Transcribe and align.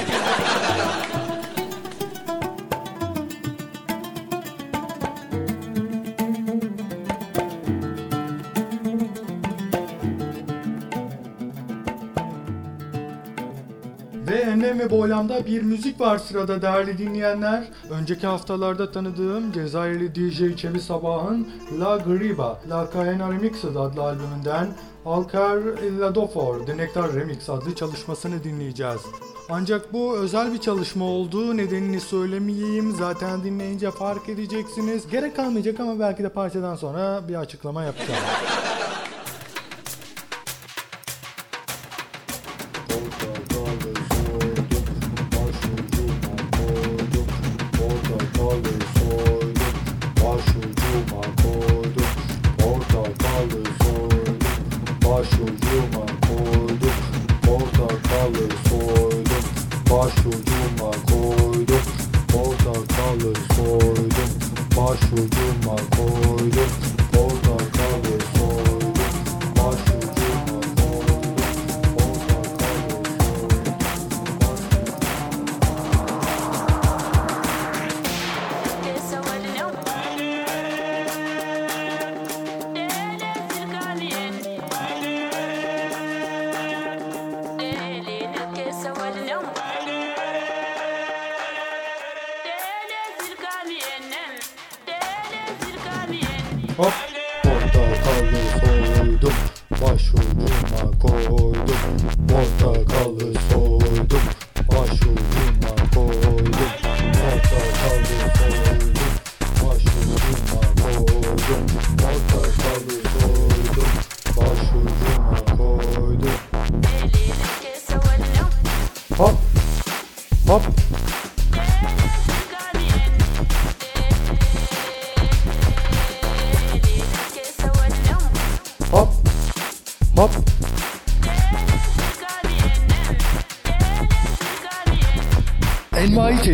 Boylam'da 14.89 15.45
bir 15.45 15.61
müzik 15.61 16.01
var 16.01 16.17
sırada 16.17 16.61
değerli 16.61 16.97
dinleyenler. 16.97 17.63
Önceki 17.89 18.27
haftalarda 18.27 18.91
tanıdığım 18.91 19.51
Cezayirli 19.51 20.15
DJ 20.15 20.61
Çevi 20.61 20.79
Sabah'ın 20.79 21.47
La 21.79 21.97
Griba, 21.97 22.61
La 22.69 22.89
Caena 22.93 23.31
Remixed 23.31 23.75
adlı 23.75 24.01
albümünden 24.01 24.67
Alcar 25.05 25.57
La 25.99 26.15
Dofor, 26.15 26.65
The 26.65 26.77
Nectar 26.77 27.13
Remix 27.13 27.49
adlı 27.49 27.75
çalışmasını 27.75 28.43
dinleyeceğiz. 28.43 29.01
Ancak 29.49 29.93
bu 29.93 30.17
özel 30.17 30.53
bir 30.53 30.57
çalışma 30.57 31.05
olduğu 31.05 31.57
nedenini 31.57 31.99
söylemeyeyim. 31.99 32.95
Zaten 32.95 33.43
dinleyince 33.43 33.91
fark 33.91 34.29
edeceksiniz. 34.29 35.07
Gerek 35.11 35.35
kalmayacak 35.35 35.79
ama 35.79 35.99
belki 35.99 36.23
de 36.23 36.29
parçadan 36.29 36.75
sonra 36.75 37.21
bir 37.27 37.35
açıklama 37.35 37.83
yapacağım. 37.83 38.19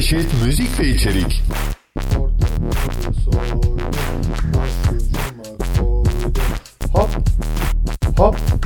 Çeşit 0.06 0.44
müzik 0.46 0.80
ve 0.80 0.88
içerik. 0.88 1.44
Hop. 6.94 7.10
Hop. 8.18 8.65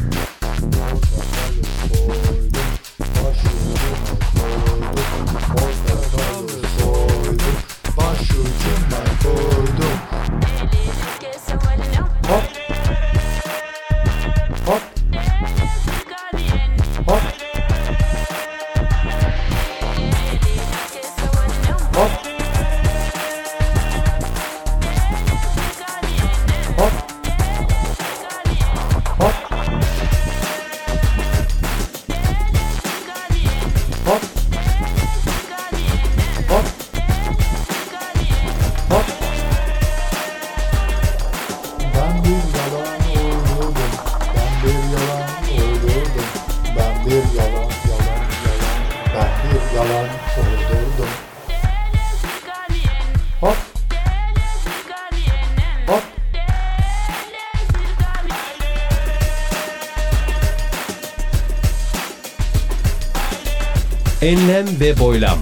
Ve 64.89 64.99
boylam. 64.99 65.37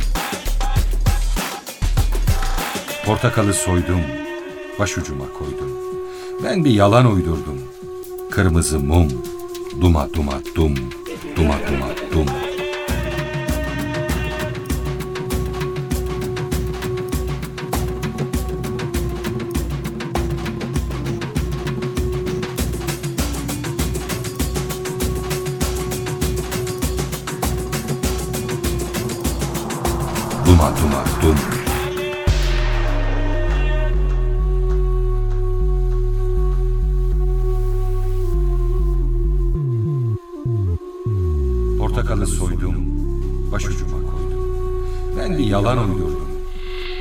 Portakalı 3.05 3.53
soydum, 3.53 4.01
başucuma 4.79 5.25
koydum. 5.39 5.71
Ben 6.43 6.65
bir 6.65 6.71
yalan 6.71 7.13
uydurdum. 7.13 7.61
Kırmızı 8.31 8.79
mum, 8.79 9.07
duma 9.81 10.13
duma 10.13 10.33
dum, 10.55 10.75
duma 11.35 11.53
duma 11.53 11.87
dum. 12.13 12.46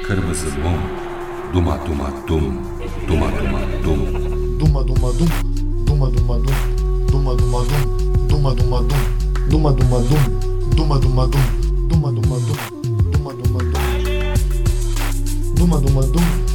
Mum, 0.08 0.78
duma 1.52 1.76
duma 1.84 2.12
dum, 2.28 2.62
duma 3.08 3.26
duma 3.26 3.58
dum. 3.82 4.06
Duma 4.56 4.84
duma 4.84 5.12
dum, 5.12 5.26
duma 5.84 6.10
duma 6.12 6.38
dum, 6.38 6.54
duma 7.08 7.34
duma 7.34 7.64
dum, 7.66 7.82
duma 8.28 8.54
duma 8.54 8.78
dum, 8.86 9.02
duma 9.48 9.72
duma 9.74 9.98
dum, 9.98 10.22
duma 10.70 11.00
duma 11.00 11.26
dum, 11.26 11.42
duma 11.88 12.10
duma 12.12 12.38
dum, 12.38 12.56
duma 13.10 13.32
duma 13.34 13.58
dum, 13.58 13.82
duma 15.56 15.80
duma 15.80 16.02
dum, 16.06 16.45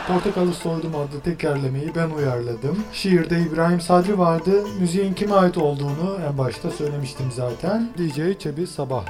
Portakalı 0.09 0.55
soydum 0.55 0.97
adlı 0.97 1.21
tekerlemeyi 1.21 1.95
ben 1.95 2.11
uyarladım. 2.11 2.85
Şiirde 2.93 3.41
İbrahim 3.41 3.81
Sadri 3.81 4.19
vardı. 4.19 4.65
Müziğin 4.81 5.15
kime 5.15 5.35
ait 5.35 5.59
olduğunu 5.59 6.19
en 6.31 6.39
başta 6.39 6.71
söylemiştim 6.71 7.27
zaten. 7.33 7.89
DJ 7.99 8.39
Çebi 8.39 8.67
Sabah. 8.67 9.05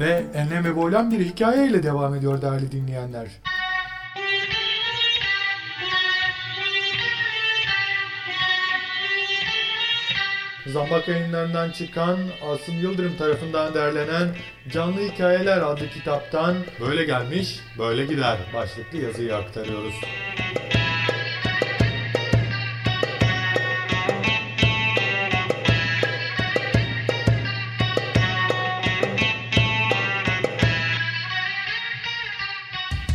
Ve 0.00 0.24
enlem 0.34 0.64
ve 0.64 0.76
boylam 0.76 1.10
bir 1.10 1.24
hikayeyle 1.26 1.82
devam 1.82 2.14
ediyor 2.14 2.42
değerli 2.42 2.72
dinleyenler. 2.72 3.28
Zambak 10.72 11.08
yayınlarından 11.08 11.70
çıkan 11.70 12.18
Asım 12.42 12.74
Yıldırım 12.74 13.16
tarafından 13.16 13.74
derlenen 13.74 14.28
Canlı 14.72 15.00
Hikayeler 15.00 15.58
adlı 15.58 15.88
kitaptan 15.88 16.56
Böyle 16.80 17.04
gelmiş, 17.04 17.60
böyle 17.78 18.06
gider 18.06 18.38
başlıklı 18.54 18.98
yazıyı 18.98 19.36
aktarıyoruz. 19.36 19.94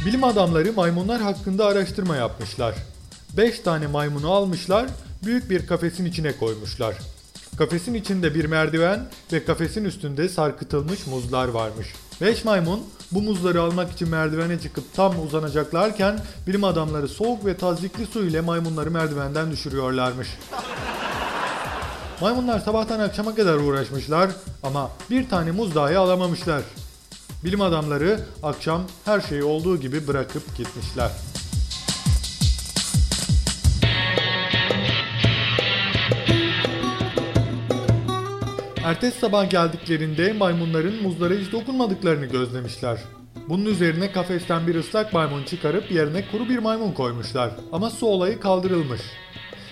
Bilim 0.05 0.23
adamları 0.23 0.73
maymunlar 0.73 1.21
hakkında 1.21 1.65
araştırma 1.65 2.15
yapmışlar. 2.15 2.75
5 3.37 3.59
tane 3.59 3.87
maymunu 3.87 4.31
almışlar, 4.31 4.89
büyük 5.25 5.49
bir 5.49 5.67
kafesin 5.67 6.05
içine 6.05 6.31
koymuşlar. 6.31 6.95
Kafesin 7.57 7.93
içinde 7.93 8.35
bir 8.35 8.45
merdiven 8.45 9.07
ve 9.33 9.45
kafesin 9.45 9.85
üstünde 9.85 10.29
sarkıtılmış 10.29 11.07
muzlar 11.07 11.47
varmış. 11.47 11.87
5 12.21 12.45
maymun 12.45 12.83
bu 13.11 13.21
muzları 13.21 13.61
almak 13.61 13.91
için 13.91 14.09
merdivene 14.09 14.59
çıkıp 14.59 14.93
tam 14.93 15.25
uzanacaklarken 15.25 16.19
bilim 16.47 16.63
adamları 16.63 17.07
soğuk 17.07 17.45
ve 17.45 17.57
tazikli 17.57 18.05
su 18.05 18.25
ile 18.25 18.41
maymunları 18.41 18.91
merdivenden 18.91 19.51
düşürüyorlarmış. 19.51 20.27
Maymunlar 22.21 22.59
sabahtan 22.59 22.99
akşama 22.99 23.35
kadar 23.35 23.55
uğraşmışlar 23.55 24.31
ama 24.63 24.91
bir 25.09 25.29
tane 25.29 25.51
muz 25.51 25.75
dahi 25.75 25.97
alamamışlar. 25.97 26.61
Bilim 27.43 27.61
adamları 27.61 28.19
akşam 28.43 28.81
her 29.05 29.21
şeyi 29.21 29.43
olduğu 29.43 29.77
gibi 29.77 30.07
bırakıp 30.07 30.57
gitmişler. 30.57 31.11
Ertesi 38.91 39.19
sabah 39.19 39.49
geldiklerinde 39.49 40.33
maymunların 40.33 41.03
muzlara 41.03 41.33
hiç 41.33 41.51
dokunmadıklarını 41.51 42.25
gözlemişler. 42.25 42.99
Bunun 43.49 43.65
üzerine 43.65 44.11
kafesten 44.11 44.67
bir 44.67 44.75
ıslak 44.75 45.13
maymun 45.13 45.43
çıkarıp 45.43 45.91
yerine 45.91 46.25
kuru 46.31 46.49
bir 46.49 46.57
maymun 46.59 46.91
koymuşlar. 46.91 47.51
Ama 47.71 47.89
su 47.89 48.05
olayı 48.05 48.39
kaldırılmış. 48.39 49.01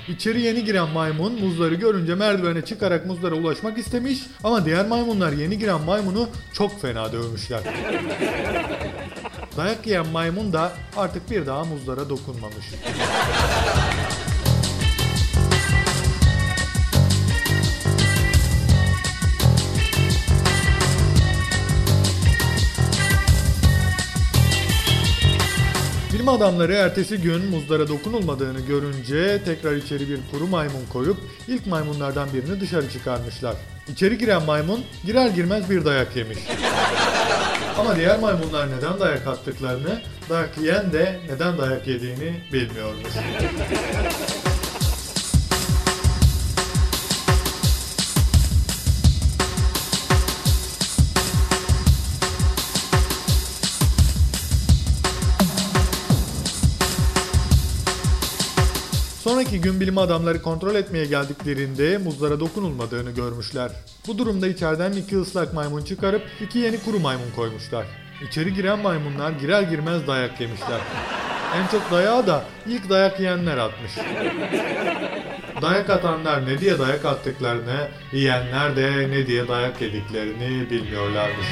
İçeri 0.07 0.41
yeni 0.41 0.65
giren 0.65 0.89
maymun 0.89 1.41
muzları 1.41 1.75
görünce 1.75 2.15
merdivene 2.15 2.65
çıkarak 2.65 3.05
muzlara 3.05 3.35
ulaşmak 3.35 3.77
istemiş 3.77 4.19
ama 4.43 4.65
diğer 4.65 4.87
maymunlar 4.87 5.31
yeni 5.31 5.57
giren 5.57 5.81
maymunu 5.81 6.29
çok 6.53 6.81
fena 6.81 7.11
dövmüşler. 7.11 7.61
Dayak 9.57 9.87
yiyen 9.87 10.07
maymun 10.07 10.53
da 10.53 10.73
artık 10.97 11.31
bir 11.31 11.45
daha 11.45 11.63
muzlara 11.63 12.09
dokunmamış. 12.09 12.65
Adamları 26.29 26.73
ertesi 26.73 27.17
gün 27.17 27.45
muzlara 27.45 27.87
dokunulmadığını 27.87 28.59
görünce 28.59 29.41
tekrar 29.45 29.75
içeri 29.75 30.09
bir 30.09 30.19
kuru 30.31 30.47
maymun 30.47 30.85
koyup 30.93 31.17
ilk 31.47 31.67
maymunlardan 31.67 32.33
birini 32.33 32.59
dışarı 32.59 32.89
çıkarmışlar. 32.89 33.55
İçeri 33.87 34.17
giren 34.17 34.43
maymun 34.43 34.83
girer 35.05 35.29
girmez 35.29 35.69
bir 35.69 35.85
dayak 35.85 36.15
yemiş. 36.15 36.39
Ama 37.77 37.95
diğer 37.95 38.19
maymunlar 38.19 38.67
neden 38.77 38.99
dayak 38.99 39.27
attıklarını, 39.27 40.01
dayak 40.29 40.57
yiyen 40.57 40.93
de 40.93 41.19
neden 41.29 41.57
dayak 41.57 41.87
yediğini 41.87 42.33
bilmiyormuş. 42.53 43.13
Gün 59.61 59.79
bilim 59.79 59.97
adamları 59.97 60.41
kontrol 60.41 60.75
etmeye 60.75 61.05
geldiklerinde 61.05 61.97
muzlara 61.97 62.39
dokunulmadığını 62.39 63.11
görmüşler. 63.11 63.71
Bu 64.07 64.17
durumda 64.17 64.47
içeriden 64.47 64.91
iki 64.91 65.19
ıslak 65.19 65.53
maymun 65.53 65.81
çıkarıp 65.81 66.21
iki 66.41 66.59
yeni 66.59 66.79
kuru 66.79 66.99
maymun 66.99 67.31
koymuşlar. 67.35 67.85
İçeri 68.27 68.53
giren 68.53 68.79
maymunlar 68.79 69.31
girer 69.31 69.61
girmez 69.61 70.07
dayak 70.07 70.41
yemişler. 70.41 70.79
En 71.55 71.67
çok 71.67 71.91
dayağı 71.91 72.27
da 72.27 72.43
ilk 72.67 72.89
dayak 72.89 73.19
yiyenler 73.19 73.57
atmış. 73.57 73.91
Dayak 75.61 75.89
atanlar 75.89 76.45
ne 76.45 76.59
diye 76.59 76.79
dayak 76.79 77.05
attıklarını, 77.05 77.87
yiyenler 78.11 78.75
de 78.75 79.09
ne 79.09 79.27
diye 79.27 79.47
dayak 79.47 79.81
yediklerini 79.81 80.69
bilmiyorlarmış. 80.69 81.47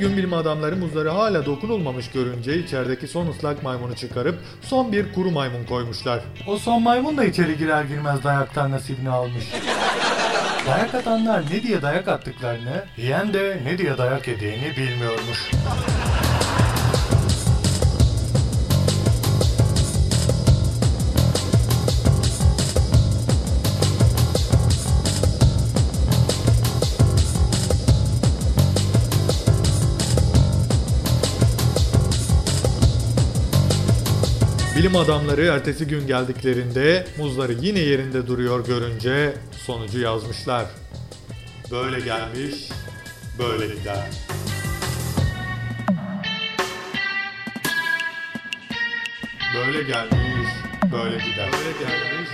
Gün 0.00 0.16
bilim 0.16 0.32
adamları 0.32 0.76
muzları 0.76 1.08
hala 1.08 1.46
dokunulmamış 1.46 2.10
görünce 2.10 2.58
içerideki 2.58 3.08
son 3.08 3.26
ıslak 3.26 3.62
maymunu 3.62 3.96
çıkarıp 3.96 4.38
son 4.62 4.92
bir 4.92 5.12
kuru 5.12 5.30
maymun 5.30 5.64
koymuşlar. 5.64 6.20
O 6.46 6.56
son 6.56 6.82
maymun 6.82 7.16
da 7.16 7.24
içeri 7.24 7.58
girer 7.58 7.84
girmez 7.84 8.24
dayaktan 8.24 8.70
nasibini 8.70 9.10
almış. 9.10 9.44
Dayak 10.66 10.94
atanlar 10.94 11.42
ne 11.50 11.62
diye 11.62 11.82
dayak 11.82 12.08
attıklarını, 12.08 12.84
yiyen 12.96 13.32
de 13.32 13.60
ne 13.64 13.78
diye 13.78 13.98
dayak 13.98 14.28
yediğini 14.28 14.76
bilmiyormuş. 14.76 15.50
Bilim 34.90 35.00
adamları 35.00 35.44
ertesi 35.44 35.86
gün 35.86 36.06
geldiklerinde 36.06 37.06
muzları 37.18 37.52
yine 37.52 37.78
yerinde 37.78 38.26
duruyor 38.26 38.66
görünce 38.66 39.34
sonucu 39.66 40.00
yazmışlar. 40.00 40.66
Böyle 41.70 42.00
gelmiş, 42.00 42.68
böyle 43.38 43.74
gider. 43.74 44.10
Böyle 49.54 49.82
gelmiş, 49.82 50.50
böyle 50.92 51.16
gider. 51.16 51.50
Böyle 51.52 51.72
gelmiş, 51.84 52.30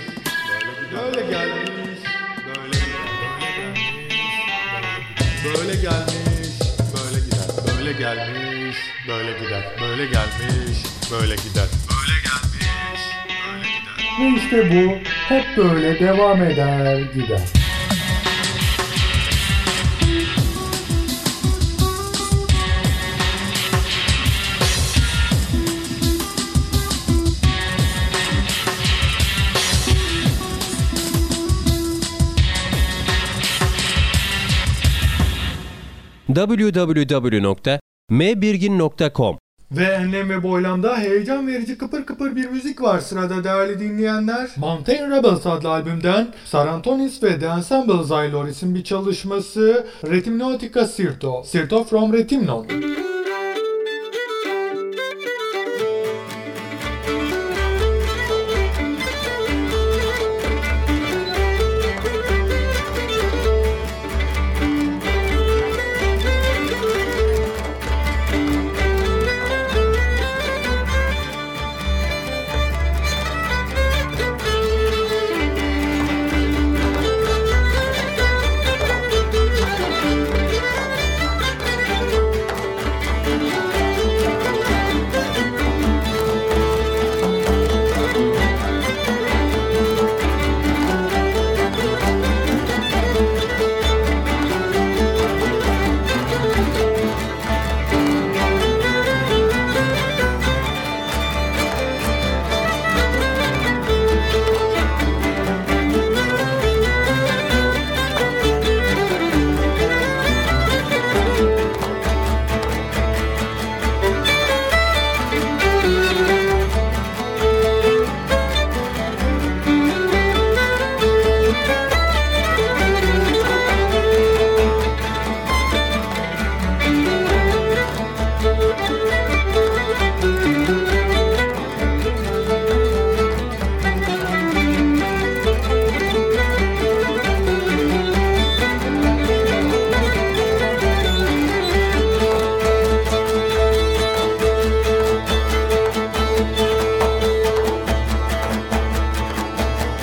böyle 0.91 1.11
gider. 1.11 1.13
Böyle 1.15 1.31
gelmiş, 1.31 1.99
böyle 2.47 2.77
gider. 2.79 3.07
Böyle 5.45 5.75
gelmiş, 5.81 6.49
böyle 6.95 7.19
gider. 7.19 7.47
Böyle 7.77 7.91
gelmiş, 7.91 8.77
böyle 9.07 9.31
gider. 9.39 9.75
Böyle 9.81 10.05
gelmiş, 10.05 10.77
böyle 11.11 11.35
gider. 11.35 11.67
Böyle 11.89 12.21
gelmiş. 12.23 12.46
Ve 14.19 14.27
işte 14.37 14.71
bu 14.71 14.91
hep 15.29 15.45
böyle 15.57 15.99
devam 15.99 16.41
eder 16.41 17.01
gider. 17.01 17.67
www.mbirgin.com 36.37 39.37
Ve 39.71 39.83
enlem 39.83 40.29
ve 40.29 40.43
boylamda 40.43 40.97
heyecan 40.97 41.47
verici 41.47 41.77
kıpır 41.77 42.05
kıpır 42.05 42.35
bir 42.35 42.49
müzik 42.49 42.81
var 42.81 42.99
sırada 42.99 43.43
değerli 43.43 43.79
dinleyenler. 43.79 44.49
Mountain 44.57 45.11
Rebels 45.11 45.45
adlı 45.45 45.69
albümden 45.69 46.27
Sarantonis 46.45 47.23
ve 47.23 47.39
The 47.39 47.45
Ensemble 47.45 48.01
Xyloris'in 48.01 48.75
bir 48.75 48.83
çalışması 48.83 49.87
Rhythmnautica 50.05 50.85
Sirto. 50.85 51.43
Sirto 51.43 51.83
from 51.83 52.13
Rhythmnon. 52.13 52.67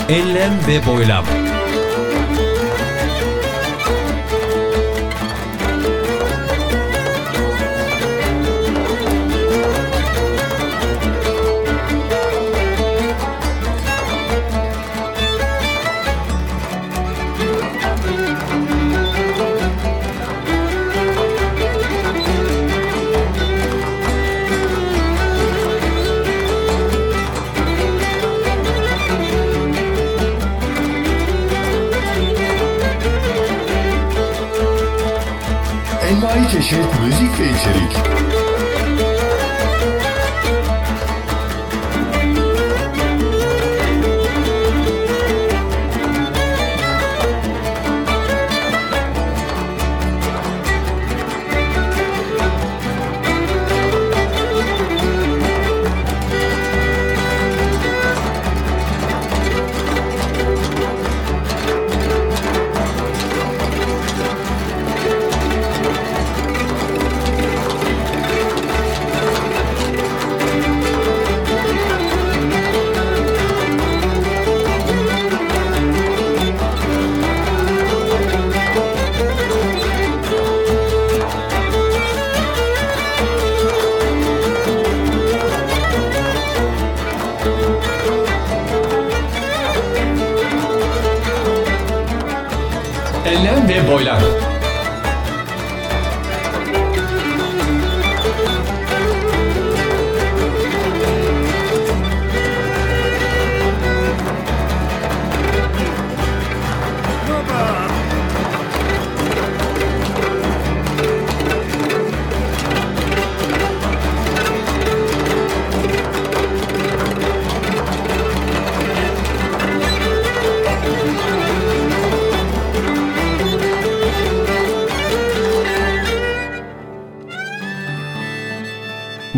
Enlem 0.09 0.53
ve 0.69 0.87
boylam 0.87 1.25
Envai 36.11 36.51
çeşit 36.51 37.01
müzik 37.01 37.41
ve 37.41 37.45
içerik. 37.45 37.97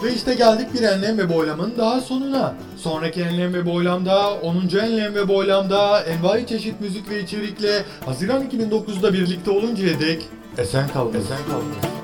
Ve 0.02 0.14
işte 0.14 0.34
geldik 0.34 0.74
bir 0.74 0.82
enlem 0.82 1.18
ve 1.18 1.28
boylamın 1.28 1.72
daha 1.78 2.00
sonuna. 2.00 2.54
Sonraki 2.76 3.22
enlem 3.22 3.54
ve 3.54 3.66
boylamda, 3.66 4.34
10. 4.34 4.56
enlem 4.78 5.14
ve 5.14 5.28
boylamda 5.28 6.00
envai 6.00 6.46
çeşit 6.46 6.80
müzik 6.80 7.10
ve 7.10 7.22
içerikle 7.22 7.84
Haziran 8.04 8.44
2009'da 8.48 9.12
birlikte 9.12 9.50
oluncaya 9.50 10.00
dek 10.00 10.28
esen 10.58 10.88
kalın. 10.88 11.14
Esen 11.14 11.38
kalın. 11.50 11.99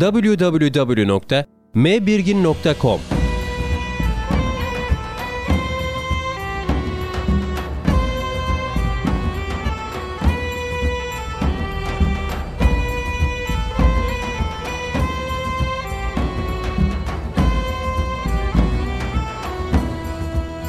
www.mbirgin.com 0.00 3.00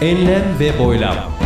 Enlem 0.02 0.44
ve 0.60 0.80
boylam. 0.80 1.39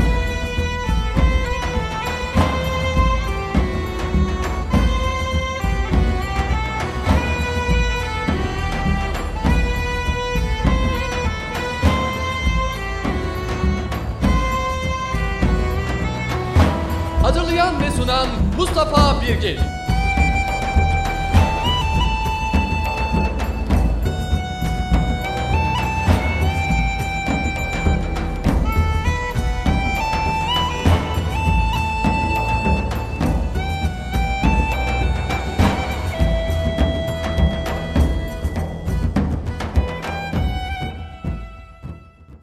Mustafa 18.84 19.22
Birgin. 19.22 19.60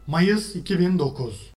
Mayıs 0.07 0.57
2009 0.57 1.51